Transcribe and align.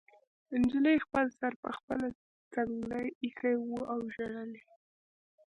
نجلۍ 0.61 0.97
خپل 1.05 1.25
سر 1.39 1.53
په 1.63 1.69
خپله 1.77 2.07
څنګله 2.53 2.99
ایښی 3.23 3.55
و 3.67 3.71
او 3.91 3.99
ژړل 4.13 4.51
یې 4.61 4.65